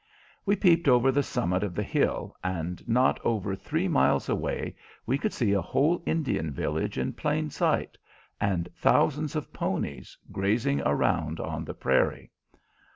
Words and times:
We 0.47 0.55
peeped 0.55 0.87
over 0.87 1.11
the 1.11 1.21
summit 1.21 1.61
of 1.61 1.75
the 1.75 1.83
hill, 1.83 2.35
and 2.43 2.81
not 2.89 3.19
over 3.23 3.55
three 3.55 3.87
miles 3.87 4.29
away 4.29 4.75
we 5.05 5.19
could 5.19 5.31
see 5.31 5.51
a 5.51 5.61
whole 5.61 6.01
Indian 6.07 6.49
village 6.49 6.97
in 6.97 7.13
plain 7.13 7.51
sight, 7.51 7.99
and 8.39 8.67
thousands 8.75 9.35
of 9.35 9.53
ponies 9.53 10.17
grazing 10.31 10.81
around 10.81 11.39
on 11.39 11.65
the 11.65 11.75
prairie. 11.75 12.31